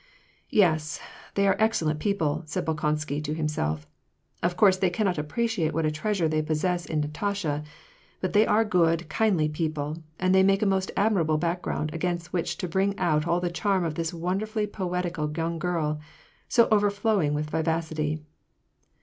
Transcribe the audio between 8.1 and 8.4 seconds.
but